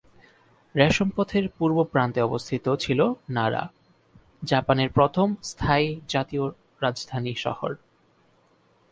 রেশম 0.75 1.09
পথের 1.15 1.45
পূর্ব 1.57 1.77
প্রান্তে 1.83 2.19
অবস্থিত 2.21 2.65
ছিল 2.75 2.99
নারা, 3.29 3.63
জাপানের 4.43 4.89
প্রথম 4.89 5.27
স্থায়ী 5.43 5.87
জাতীয় 6.07 6.45
রাজধানী 6.81 7.33
শহর। 7.35 7.71